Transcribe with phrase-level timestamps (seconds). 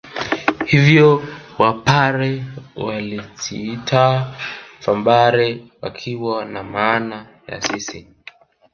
[0.65, 1.23] Hivyo
[1.59, 2.43] Wapare
[2.75, 4.35] walijiita
[4.85, 8.07] Vambare wakiwa na maana ya sisi